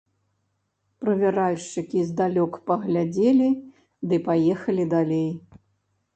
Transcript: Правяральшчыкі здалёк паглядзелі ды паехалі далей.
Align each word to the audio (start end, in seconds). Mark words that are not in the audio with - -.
Правяральшчыкі 1.03 1.99
здалёк 2.13 2.57
паглядзелі 2.73 3.49
ды 4.09 4.15
паехалі 4.31 4.89
далей. 4.97 5.31